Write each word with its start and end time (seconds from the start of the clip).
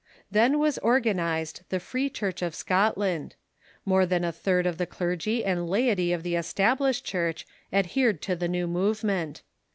Tlien 0.33 0.57
was 0.57 0.79
organized 0.79 1.61
the 1.69 1.79
Free 1.79 2.09
Church 2.09 2.41
of 2.41 2.55
Scot 2.55 2.97
land. 2.97 3.35
More 3.85 4.07
than 4.07 4.23
a 4.23 4.31
third 4.31 4.65
of 4.65 4.79
the 4.79 4.87
clergy 4.87 5.45
and 5.45 5.69
laity 5.69 6.11
of 6.11 6.23
the 6.23 6.33
Estab 6.33 6.79
lished 6.79 7.03
Church 7.03 7.45
adhered 7.71 8.19
to 8.23 8.35
the 8.35 8.47
new 8.47 8.65
movement. 8.65 9.43